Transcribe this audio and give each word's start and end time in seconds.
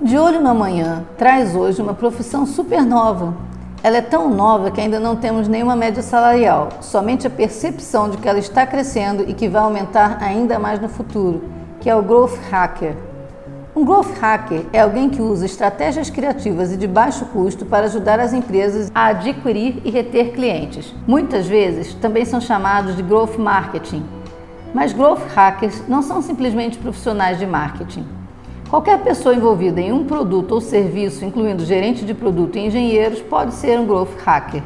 De 0.00 0.16
olho 0.16 0.40
na 0.40 0.54
manhã 0.54 1.04
traz 1.16 1.56
hoje 1.56 1.82
uma 1.82 1.92
profissão 1.92 2.46
super 2.46 2.84
nova. 2.84 3.34
Ela 3.82 3.96
é 3.96 4.00
tão 4.00 4.30
nova 4.30 4.70
que 4.70 4.80
ainda 4.80 5.00
não 5.00 5.16
temos 5.16 5.48
nenhuma 5.48 5.74
média 5.74 6.04
salarial, 6.04 6.68
somente 6.80 7.26
a 7.26 7.30
percepção 7.30 8.08
de 8.08 8.16
que 8.16 8.28
ela 8.28 8.38
está 8.38 8.64
crescendo 8.64 9.24
e 9.26 9.34
que 9.34 9.48
vai 9.48 9.60
aumentar 9.60 10.18
ainda 10.22 10.56
mais 10.56 10.78
no 10.78 10.88
futuro, 10.88 11.42
que 11.80 11.90
é 11.90 11.96
o 11.96 12.02
Growth 12.02 12.38
Hacker. 12.48 12.94
Um 13.74 13.84
Growth 13.84 14.16
Hacker 14.20 14.66
é 14.72 14.82
alguém 14.82 15.10
que 15.10 15.20
usa 15.20 15.46
estratégias 15.46 16.08
criativas 16.08 16.72
e 16.72 16.76
de 16.76 16.86
baixo 16.86 17.24
custo 17.26 17.66
para 17.66 17.86
ajudar 17.86 18.20
as 18.20 18.32
empresas 18.32 18.92
a 18.94 19.06
adquirir 19.06 19.82
e 19.84 19.90
reter 19.90 20.30
clientes. 20.30 20.94
Muitas 21.08 21.48
vezes 21.48 21.92
também 21.94 22.24
são 22.24 22.40
chamados 22.40 22.94
de 22.94 23.02
Growth 23.02 23.36
Marketing. 23.36 24.04
Mas 24.72 24.92
Growth 24.92 25.26
Hackers 25.34 25.82
não 25.88 26.02
são 26.02 26.22
simplesmente 26.22 26.78
profissionais 26.78 27.36
de 27.36 27.46
marketing. 27.46 28.17
Qualquer 28.68 28.98
pessoa 28.98 29.34
envolvida 29.34 29.80
em 29.80 29.92
um 29.92 30.04
produto 30.04 30.52
ou 30.52 30.60
serviço, 30.60 31.24
incluindo 31.24 31.64
gerente 31.64 32.04
de 32.04 32.12
produto 32.12 32.56
e 32.56 32.66
engenheiros, 32.66 33.22
pode 33.22 33.54
ser 33.54 33.80
um 33.80 33.86
growth 33.86 34.14
hacker. 34.22 34.62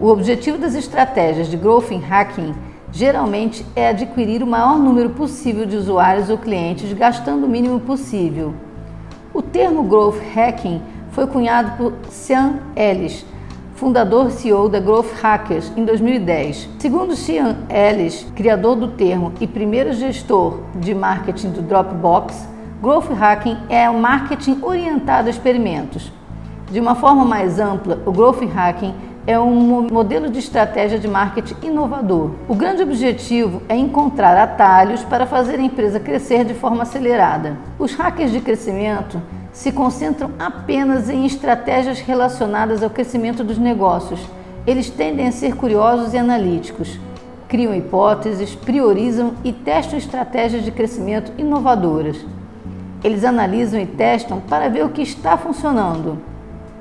O 0.00 0.08
objetivo 0.08 0.56
das 0.56 0.74
estratégias 0.74 1.48
de 1.48 1.58
growth 1.58 1.90
hacking 1.90 2.54
geralmente 2.90 3.64
é 3.76 3.90
adquirir 3.90 4.42
o 4.42 4.46
maior 4.46 4.78
número 4.78 5.10
possível 5.10 5.66
de 5.66 5.76
usuários 5.76 6.30
ou 6.30 6.38
clientes 6.38 6.94
gastando 6.94 7.44
o 7.44 7.48
mínimo 7.48 7.78
possível. 7.78 8.54
O 9.34 9.42
termo 9.42 9.82
growth 9.82 10.22
hacking 10.34 10.80
foi 11.10 11.26
cunhado 11.26 11.76
por 11.76 11.92
Sean 12.08 12.54
Ellis, 12.74 13.26
fundador 13.74 14.30
CEO 14.30 14.66
da 14.66 14.80
Growth 14.80 15.12
Hackers, 15.20 15.70
em 15.76 15.84
2010. 15.84 16.70
Segundo 16.78 17.14
Sean 17.14 17.56
Ellis, 17.68 18.26
criador 18.34 18.76
do 18.76 18.88
termo 18.88 19.30
e 19.42 19.46
primeiro 19.46 19.92
gestor 19.92 20.60
de 20.76 20.94
marketing 20.94 21.50
do 21.50 21.60
Dropbox, 21.60 22.53
Growth 22.82 23.10
Hacking 23.10 23.56
é 23.68 23.88
o 23.88 23.98
marketing 23.98 24.58
orientado 24.62 25.28
a 25.28 25.30
experimentos. 25.30 26.12
De 26.70 26.80
uma 26.80 26.94
forma 26.94 27.24
mais 27.24 27.58
ampla, 27.58 28.02
o 28.04 28.12
Growth 28.12 28.42
Hacking 28.42 28.94
é 29.26 29.38
um 29.38 29.88
modelo 29.90 30.28
de 30.28 30.38
estratégia 30.38 30.98
de 30.98 31.08
marketing 31.08 31.54
inovador. 31.62 32.32
O 32.46 32.54
grande 32.54 32.82
objetivo 32.82 33.62
é 33.68 33.76
encontrar 33.76 34.36
atalhos 34.36 35.02
para 35.02 35.24
fazer 35.24 35.58
a 35.58 35.62
empresa 35.62 35.98
crescer 35.98 36.44
de 36.44 36.52
forma 36.52 36.82
acelerada. 36.82 37.56
Os 37.78 37.94
hackers 37.94 38.32
de 38.32 38.40
crescimento 38.40 39.22
se 39.50 39.72
concentram 39.72 40.32
apenas 40.38 41.08
em 41.08 41.24
estratégias 41.24 42.00
relacionadas 42.00 42.82
ao 42.82 42.90
crescimento 42.90 43.42
dos 43.42 43.56
negócios. 43.56 44.20
Eles 44.66 44.90
tendem 44.90 45.28
a 45.28 45.32
ser 45.32 45.54
curiosos 45.56 46.12
e 46.12 46.18
analíticos, 46.18 46.98
criam 47.48 47.74
hipóteses, 47.74 48.54
priorizam 48.54 49.34
e 49.42 49.52
testam 49.52 49.96
estratégias 49.98 50.64
de 50.64 50.70
crescimento 50.70 51.32
inovadoras. 51.38 52.16
Eles 53.04 53.22
analisam 53.22 53.78
e 53.78 53.84
testam 53.84 54.40
para 54.40 54.70
ver 54.70 54.82
o 54.82 54.88
que 54.88 55.02
está 55.02 55.36
funcionando. 55.36 56.18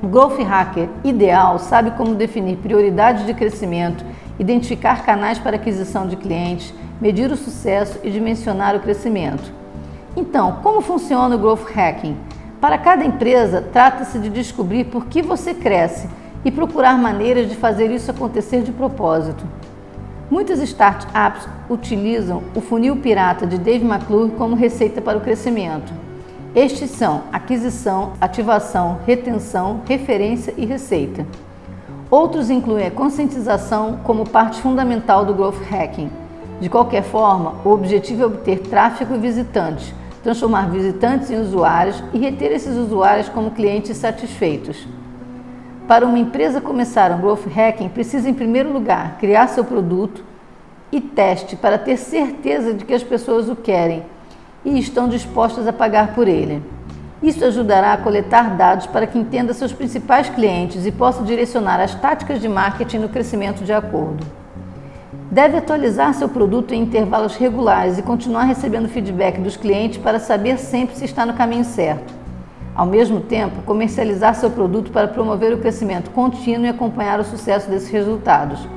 O 0.01 0.07
Growth 0.07 0.39
Hacker 0.39 0.87
ideal 1.03 1.59
sabe 1.59 1.91
como 1.91 2.15
definir 2.15 2.59
prioridades 2.59 3.25
de 3.25 3.33
crescimento, 3.33 4.05
identificar 4.39 5.03
canais 5.03 5.37
para 5.37 5.57
aquisição 5.57 6.07
de 6.07 6.15
clientes, 6.15 6.73
medir 7.01 7.29
o 7.29 7.35
sucesso 7.35 7.99
e 8.05 8.09
dimensionar 8.09 8.73
o 8.73 8.79
crescimento. 8.79 9.51
Então, 10.15 10.59
como 10.63 10.79
funciona 10.79 11.35
o 11.35 11.39
Growth 11.39 11.69
Hacking? 11.75 12.15
Para 12.61 12.77
cada 12.77 13.03
empresa, 13.03 13.61
trata-se 13.61 14.17
de 14.17 14.29
descobrir 14.29 14.85
por 14.85 15.07
que 15.07 15.21
você 15.21 15.53
cresce 15.53 16.07
e 16.45 16.51
procurar 16.51 16.97
maneiras 16.97 17.49
de 17.49 17.55
fazer 17.57 17.91
isso 17.91 18.09
acontecer 18.09 18.61
de 18.61 18.71
propósito. 18.71 19.43
Muitas 20.31 20.61
startups 20.61 21.49
utilizam 21.69 22.43
o 22.55 22.61
funil 22.61 22.95
pirata 22.95 23.45
de 23.45 23.57
Dave 23.57 23.83
McClure 23.83 24.31
como 24.31 24.55
receita 24.55 25.01
para 25.01 25.17
o 25.17 25.21
crescimento. 25.21 26.02
Estes 26.55 26.91
são 26.91 27.23
aquisição, 27.31 28.13
ativação, 28.21 28.99
retenção, 29.07 29.81
referência 29.87 30.53
e 30.55 30.67
receita. 30.67 31.25
Outros 32.11 32.51
incluem 32.51 32.85
a 32.85 32.91
conscientização 32.91 33.97
como 34.03 34.29
parte 34.29 34.61
fundamental 34.61 35.25
do 35.25 35.33
growth 35.33 35.59
hacking. 35.67 36.11
De 36.61 36.69
qualquer 36.69 37.01
forma, 37.01 37.55
o 37.65 37.71
objetivo 37.71 38.21
é 38.21 38.25
obter 38.27 38.59
tráfego 38.59 39.15
e 39.15 39.17
visitantes, 39.17 39.95
transformar 40.21 40.69
visitantes 40.69 41.31
em 41.31 41.41
usuários 41.41 42.03
e 42.13 42.19
reter 42.19 42.51
esses 42.51 42.77
usuários 42.77 43.27
como 43.29 43.49
clientes 43.49 43.97
satisfeitos. 43.97 44.87
Para 45.87 46.05
uma 46.05 46.19
empresa 46.19 46.61
começar 46.61 47.11
um 47.11 47.19
growth 47.19 47.47
hacking, 47.47 47.89
precisa 47.89 48.29
em 48.29 48.33
primeiro 48.33 48.71
lugar 48.71 49.17
criar 49.17 49.47
seu 49.47 49.65
produto 49.65 50.23
e 50.91 51.01
teste 51.01 51.55
para 51.55 51.79
ter 51.79 51.97
certeza 51.97 52.75
de 52.75 52.85
que 52.85 52.93
as 52.93 53.03
pessoas 53.03 53.49
o 53.49 53.55
querem 53.55 54.03
e 54.65 54.79
estão 54.79 55.07
dispostas 55.07 55.67
a 55.67 55.73
pagar 55.73 56.13
por 56.13 56.27
ele. 56.27 56.61
Isso 57.21 57.45
ajudará 57.45 57.93
a 57.93 57.97
coletar 57.97 58.57
dados 58.57 58.85
para 58.85 59.07
que 59.07 59.17
entenda 59.17 59.53
seus 59.53 59.71
principais 59.71 60.27
clientes 60.27 60.85
e 60.85 60.91
possa 60.91 61.23
direcionar 61.23 61.79
as 61.79 61.95
táticas 61.95 62.41
de 62.41 62.49
marketing 62.49 62.97
no 62.97 63.09
crescimento 63.09 63.63
de 63.63 63.71
acordo. 63.71 64.25
Deve 65.31 65.57
atualizar 65.57 66.13
seu 66.13 66.27
produto 66.27 66.73
em 66.73 66.81
intervalos 66.81 67.35
regulares 67.35 67.97
e 67.97 68.01
continuar 68.01 68.43
recebendo 68.43 68.89
feedback 68.89 69.39
dos 69.39 69.55
clientes 69.55 69.97
para 69.97 70.19
saber 70.19 70.57
sempre 70.59 70.95
se 70.95 71.05
está 71.05 71.25
no 71.25 71.33
caminho 71.33 71.63
certo. 71.63 72.13
Ao 72.75 72.85
mesmo 72.85 73.21
tempo, 73.21 73.61
comercializar 73.63 74.35
seu 74.35 74.49
produto 74.49 74.91
para 74.91 75.07
promover 75.07 75.53
o 75.53 75.59
crescimento 75.59 76.09
contínuo 76.09 76.65
e 76.65 76.69
acompanhar 76.69 77.19
o 77.19 77.23
sucesso 77.23 77.69
desses 77.69 77.89
resultados. 77.89 78.67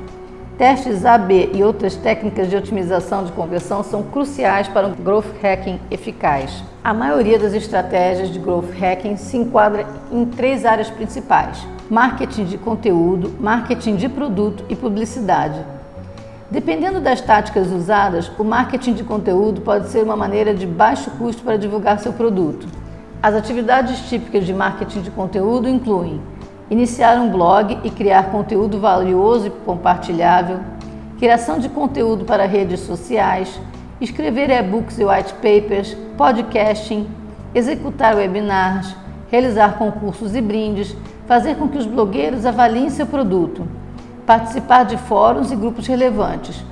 Testes 0.58 1.04
AB 1.04 1.50
e 1.52 1.62
outras 1.62 1.96
técnicas 1.96 2.48
de 2.48 2.56
otimização 2.56 3.24
de 3.24 3.32
conversão 3.32 3.82
são 3.82 4.02
cruciais 4.02 4.66
para 4.66 4.86
um 4.86 4.94
growth 4.94 5.26
hacking 5.42 5.78
eficaz. 5.90 6.64
A 6.82 6.94
maioria 6.94 7.38
das 7.38 7.52
estratégias 7.52 8.30
de 8.30 8.38
growth 8.38 8.70
hacking 8.70 9.18
se 9.18 9.36
enquadra 9.36 9.86
em 10.10 10.24
três 10.24 10.64
áreas 10.64 10.88
principais: 10.88 11.58
marketing 11.90 12.46
de 12.46 12.56
conteúdo, 12.56 13.34
marketing 13.38 13.96
de 13.96 14.08
produto 14.08 14.64
e 14.70 14.74
publicidade. 14.74 15.62
Dependendo 16.50 17.00
das 17.00 17.20
táticas 17.20 17.70
usadas, 17.70 18.32
o 18.38 18.42
marketing 18.44 18.94
de 18.94 19.04
conteúdo 19.04 19.60
pode 19.60 19.88
ser 19.88 20.02
uma 20.02 20.16
maneira 20.16 20.54
de 20.54 20.66
baixo 20.66 21.10
custo 21.18 21.42
para 21.42 21.58
divulgar 21.58 21.98
seu 21.98 22.14
produto. 22.14 22.66
As 23.22 23.34
atividades 23.34 24.08
típicas 24.08 24.46
de 24.46 24.54
marketing 24.54 25.02
de 25.02 25.10
conteúdo 25.10 25.68
incluem 25.68 26.18
iniciar 26.70 27.16
um 27.18 27.30
blog 27.30 27.78
e 27.84 27.90
criar 27.90 28.30
conteúdo 28.30 28.80
valioso 28.80 29.46
e 29.46 29.50
compartilhável, 29.50 30.60
criação 31.18 31.58
de 31.58 31.68
conteúdo 31.68 32.24
para 32.24 32.46
redes 32.46 32.80
sociais, 32.80 33.60
escrever 34.00 34.50
e-books 34.50 34.98
e 34.98 35.04
white 35.04 35.32
papers, 35.34 35.96
podcasting, 36.16 37.08
executar 37.54 38.16
webinars, 38.16 38.94
realizar 39.30 39.78
concursos 39.78 40.34
e 40.34 40.40
brindes, 40.40 40.96
fazer 41.26 41.56
com 41.56 41.68
que 41.68 41.78
os 41.78 41.86
blogueiros 41.86 42.44
avaliem 42.44 42.90
seu 42.90 43.06
produto, 43.06 43.66
participar 44.26 44.84
de 44.84 44.96
fóruns 44.96 45.52
e 45.52 45.56
grupos 45.56 45.86
relevantes, 45.86 46.64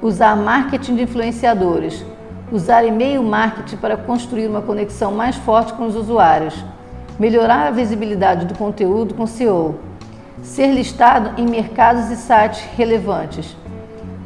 usar 0.00 0.34
marketing 0.34 0.96
de 0.96 1.02
influenciadores, 1.02 2.04
usar 2.50 2.84
e-mail 2.84 3.22
marketing 3.22 3.76
para 3.76 3.96
construir 3.96 4.46
uma 4.46 4.62
conexão 4.62 5.12
mais 5.12 5.36
forte 5.36 5.74
com 5.74 5.86
os 5.86 5.94
usuários 5.94 6.54
melhorar 7.18 7.66
a 7.66 7.70
visibilidade 7.70 8.46
do 8.46 8.54
conteúdo 8.54 9.14
com 9.14 9.26
SEO, 9.26 9.76
ser 10.42 10.72
listado 10.72 11.40
em 11.40 11.46
mercados 11.46 12.10
e 12.10 12.16
sites 12.16 12.64
relevantes. 12.76 13.56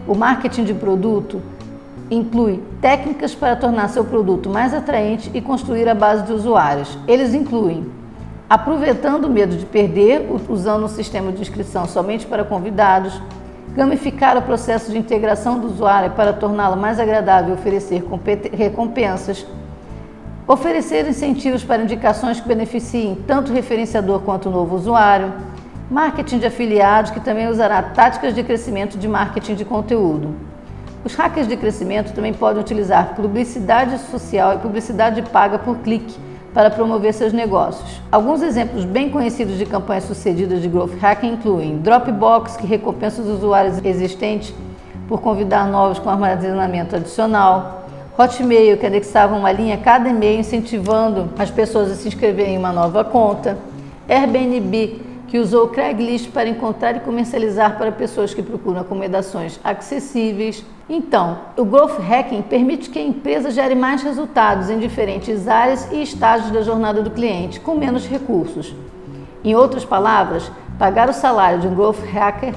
O 0.06 0.14
marketing 0.14 0.64
de 0.64 0.74
produto 0.74 1.42
inclui 2.10 2.62
técnicas 2.80 3.34
para 3.34 3.56
tornar 3.56 3.88
seu 3.88 4.04
produto 4.04 4.48
mais 4.48 4.72
atraente 4.72 5.30
e 5.34 5.40
construir 5.40 5.88
a 5.88 5.94
base 5.94 6.24
de 6.24 6.32
usuários. 6.32 6.96
Eles 7.06 7.34
incluem 7.34 7.90
aproveitando 8.48 9.24
o 9.24 9.30
medo 9.30 9.56
de 9.56 9.66
perder, 9.66 10.28
usando 10.48 10.84
um 10.84 10.88
sistema 10.88 11.32
de 11.32 11.42
inscrição 11.42 11.86
somente 11.86 12.24
para 12.26 12.44
convidados, 12.44 13.20
gamificar 13.74 14.38
o 14.38 14.42
processo 14.42 14.92
de 14.92 14.98
integração 14.98 15.58
do 15.58 15.66
usuário 15.66 16.12
para 16.12 16.32
torná-lo 16.32 16.76
mais 16.76 17.00
agradável 17.00 17.50
e 17.50 17.58
oferecer 17.58 18.04
recompensas 18.52 19.44
Oferecer 20.48 21.08
incentivos 21.08 21.64
para 21.64 21.82
indicações 21.82 22.40
que 22.40 22.46
beneficiem 22.46 23.16
tanto 23.26 23.50
o 23.50 23.52
referenciador 23.52 24.20
quanto 24.20 24.48
o 24.48 24.52
novo 24.52 24.76
usuário. 24.76 25.32
Marketing 25.90 26.38
de 26.38 26.46
afiliados, 26.46 27.10
que 27.10 27.18
também 27.18 27.48
usará 27.48 27.82
táticas 27.82 28.32
de 28.32 28.44
crescimento 28.44 28.96
de 28.96 29.08
marketing 29.08 29.56
de 29.56 29.64
conteúdo. 29.64 30.36
Os 31.04 31.16
hackers 31.16 31.48
de 31.48 31.56
crescimento 31.56 32.12
também 32.14 32.32
podem 32.32 32.60
utilizar 32.62 33.16
publicidade 33.16 33.98
social 33.98 34.54
e 34.54 34.58
publicidade 34.58 35.20
paga 35.22 35.58
por 35.58 35.78
clique 35.78 36.16
para 36.54 36.70
promover 36.70 37.12
seus 37.12 37.32
negócios. 37.32 38.00
Alguns 38.10 38.40
exemplos 38.40 38.84
bem 38.84 39.10
conhecidos 39.10 39.58
de 39.58 39.66
campanhas 39.66 40.04
sucedidas 40.04 40.62
de 40.62 40.68
growth 40.68 40.96
hacking 41.00 41.32
incluem 41.32 41.78
Dropbox, 41.78 42.56
que 42.56 42.68
recompensa 42.68 43.20
os 43.20 43.28
usuários 43.28 43.84
existentes 43.84 44.54
por 45.08 45.20
convidar 45.20 45.66
novos 45.66 45.98
com 45.98 46.08
armazenamento 46.08 46.94
adicional, 46.94 47.85
Hotmail, 48.18 48.78
que 48.78 48.86
anexava 48.86 49.36
uma 49.36 49.52
linha 49.52 49.74
a 49.74 49.78
cada 49.78 50.08
e-mail 50.08 50.40
incentivando 50.40 51.28
as 51.38 51.50
pessoas 51.50 51.90
a 51.90 51.94
se 51.94 52.08
inscreverem 52.08 52.54
em 52.54 52.58
uma 52.58 52.72
nova 52.72 53.04
conta. 53.04 53.58
Airbnb, 54.08 55.02
que 55.28 55.38
usou 55.38 55.64
o 55.64 55.68
Craigslist 55.68 56.30
para 56.30 56.48
encontrar 56.48 56.96
e 56.96 57.00
comercializar 57.00 57.76
para 57.76 57.92
pessoas 57.92 58.32
que 58.32 58.42
procuram 58.42 58.80
acomodações 58.80 59.60
acessíveis. 59.62 60.64
Então, 60.88 61.38
o 61.58 61.64
Growth 61.64 61.98
Hacking 61.98 62.42
permite 62.42 62.88
que 62.88 62.98
a 62.98 63.02
empresa 63.02 63.50
gere 63.50 63.74
mais 63.74 64.02
resultados 64.02 64.70
em 64.70 64.78
diferentes 64.78 65.46
áreas 65.46 65.90
e 65.92 66.02
estágios 66.02 66.52
da 66.52 66.62
jornada 66.62 67.02
do 67.02 67.10
cliente, 67.10 67.60
com 67.60 67.74
menos 67.74 68.06
recursos. 68.06 68.74
Em 69.44 69.54
outras 69.54 69.84
palavras, 69.84 70.50
pagar 70.78 71.10
o 71.10 71.12
salário 71.12 71.60
de 71.60 71.66
um 71.66 71.74
Growth 71.74 72.02
Hacker 72.12 72.54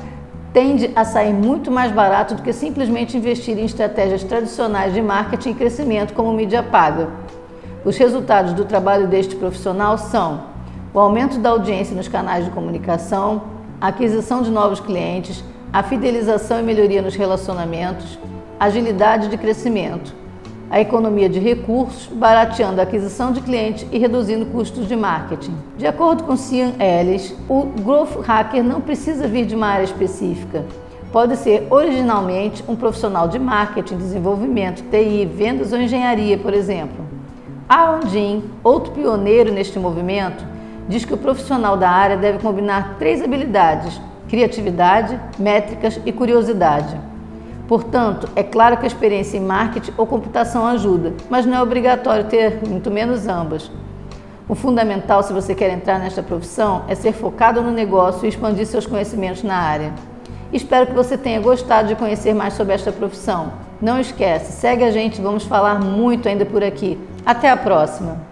tende 0.53 0.91
a 0.95 1.05
sair 1.05 1.33
muito 1.33 1.69
mais 1.69 1.91
barato 1.91 2.35
do 2.35 2.41
que 2.41 2.51
simplesmente 2.51 3.15
investir 3.15 3.57
em 3.57 3.65
estratégias 3.65 4.23
tradicionais 4.23 4.93
de 4.93 5.01
marketing 5.01 5.51
e 5.51 5.53
crescimento, 5.53 6.13
como 6.13 6.33
mídia 6.33 6.63
paga. 6.63 7.09
Os 7.85 7.97
resultados 7.97 8.53
do 8.53 8.65
trabalho 8.65 9.07
deste 9.07 9.35
profissional 9.35 9.97
são 9.97 10.43
o 10.93 10.99
aumento 10.99 11.39
da 11.39 11.49
audiência 11.49 11.95
nos 11.95 12.07
canais 12.07 12.45
de 12.45 12.51
comunicação, 12.51 13.43
a 13.79 13.87
aquisição 13.87 14.41
de 14.41 14.49
novos 14.49 14.79
clientes, 14.79 15.43
a 15.71 15.83
fidelização 15.83 16.59
e 16.59 16.63
melhoria 16.63 17.01
nos 17.01 17.15
relacionamentos, 17.15 18.17
agilidade 18.59 19.29
de 19.29 19.37
crescimento, 19.37 20.13
a 20.69 20.79
economia 20.79 21.27
de 21.27 21.39
recursos, 21.39 22.07
barateando 22.07 22.79
a 22.79 22.83
aquisição 22.83 23.31
de 23.31 23.41
clientes 23.41 23.87
e 23.91 23.97
reduzindo 23.97 24.45
custos 24.45 24.87
de 24.87 24.95
marketing. 24.95 25.55
De 25.77 25.87
acordo 25.87 26.23
com 26.23 26.37
Cian 26.37 26.73
Ellis, 26.79 27.35
o 27.49 27.63
Growth 27.63 28.21
Hacker 28.25 28.63
não 28.63 28.79
precisa 28.79 29.27
vir 29.27 29.45
de 29.45 29.55
uma 29.55 29.67
área 29.67 29.83
específica. 29.83 30.63
Pode 31.11 31.37
ser 31.37 31.65
originalmente 31.71 32.63
um 32.67 32.75
profissional 32.75 33.27
de 33.27 33.39
marketing, 33.39 33.97
desenvolvimento, 33.97 34.83
TI, 34.91 35.25
vendas 35.25 35.73
ou 35.73 35.79
engenharia, 35.79 36.37
por 36.37 36.53
exemplo. 36.53 37.03
Aaron 37.67 38.07
Jean, 38.07 38.41
outro 38.63 38.91
pioneiro 38.91 39.51
neste 39.51 39.79
movimento, 39.79 40.45
diz 40.87 41.05
que 41.05 41.13
o 41.13 41.17
profissional 41.17 41.77
da 41.77 41.89
área 41.89 42.15
deve 42.15 42.39
combinar 42.39 42.97
três 42.99 43.23
habilidades: 43.23 43.99
criatividade, 44.27 45.19
métricas 45.39 45.99
e 46.05 46.11
curiosidade. 46.11 47.08
Portanto, 47.69 48.27
é 48.35 48.41
claro 48.41 48.77
que 48.77 48.85
a 48.85 48.87
experiência 48.87 49.37
em 49.37 49.41
marketing 49.41 49.93
ou 49.95 50.07
computação 50.07 50.65
ajuda, 50.65 51.13
mas 51.29 51.45
não 51.45 51.55
é 51.55 51.61
obrigatório 51.61 52.23
ter 52.23 52.67
muito 52.67 52.89
menos 52.89 53.27
ambas. 53.27 53.69
O 54.47 54.55
fundamental, 54.55 55.21
se 55.21 55.31
você 55.31 55.53
quer 55.53 55.69
entrar 55.69 55.99
nesta 55.99 56.23
profissão, 56.23 56.83
é 56.87 56.95
ser 56.95 57.13
focado 57.13 57.61
no 57.61 57.69
negócio 57.69 58.25
e 58.25 58.29
expandir 58.29 58.65
seus 58.65 58.87
conhecimentos 58.87 59.43
na 59.43 59.55
área. 59.55 59.93
Espero 60.51 60.87
que 60.87 60.93
você 60.93 61.15
tenha 61.15 61.39
gostado 61.39 61.89
de 61.89 61.95
conhecer 61.95 62.33
mais 62.33 62.55
sobre 62.55 62.73
esta 62.73 62.91
profissão. 62.91 63.53
Não 63.79 63.99
esquece, 63.99 64.51
segue 64.51 64.83
a 64.83 64.89
gente, 64.89 65.21
vamos 65.21 65.43
falar 65.43 65.79
muito 65.79 66.27
ainda 66.27 66.47
por 66.47 66.63
aqui. 66.63 66.97
Até 67.23 67.51
a 67.51 67.55
próxima! 67.55 68.28